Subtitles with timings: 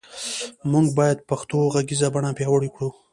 [0.71, 2.89] مونږ باد پښتو غږیزه بڼه پیاوړی کړو